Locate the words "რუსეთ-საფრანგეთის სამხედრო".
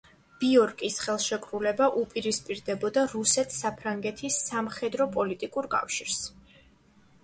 3.13-5.11